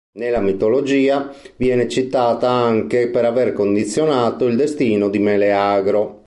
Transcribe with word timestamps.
Nella 0.13 0.39
mitologia 0.39 1.31
viene 1.57 1.87
citata 1.87 2.49
anche 2.49 3.09
per 3.11 3.23
aver 3.23 3.53
condizionato 3.53 4.47
il 4.47 4.55
destino 4.55 5.09
di 5.09 5.19
Meleagro. 5.19 6.17